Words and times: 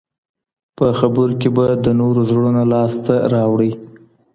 په 0.77 0.85
خبرو 0.99 1.33
کي 1.41 1.49
به 1.55 1.65
د 1.85 1.87
نورو 1.99 2.21
زړونه 2.29 2.61
لاس 2.73 2.93
ته 3.05 3.15
راوړئ. 3.33 3.71